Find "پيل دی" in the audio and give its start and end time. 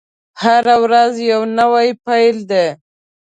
2.05-2.65